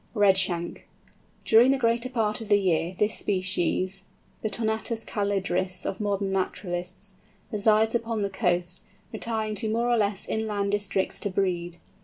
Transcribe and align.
REDSHANK. 0.15 0.87
During 1.45 1.69
the 1.69 1.77
greater 1.77 2.09
part 2.09 2.41
of 2.41 2.49
the 2.49 2.57
year 2.59 2.95
this 2.97 3.19
species—the 3.19 4.49
Totanus 4.49 5.03
calidris 5.05 5.85
of 5.85 5.99
modern 5.99 6.31
naturalists—resides 6.31 7.93
upon 7.93 8.23
the 8.23 8.29
coasts, 8.31 8.85
retiring 9.13 9.53
to 9.53 9.69
more 9.71 9.91
or 9.91 9.97
less 9.97 10.27
inland 10.27 10.71
districts 10.71 11.19
to 11.19 11.29
breed. 11.29 11.77